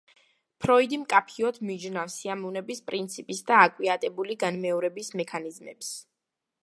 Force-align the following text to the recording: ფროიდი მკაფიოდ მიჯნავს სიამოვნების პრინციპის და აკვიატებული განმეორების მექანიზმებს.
ფროიდი 0.63 0.97
მკაფიოდ 1.01 1.59
მიჯნავს 1.69 2.15
სიამოვნების 2.21 2.81
პრინციპის 2.87 3.43
და 3.51 3.59
აკვიატებული 3.67 4.39
განმეორების 4.47 5.13
მექანიზმებს. 5.23 5.93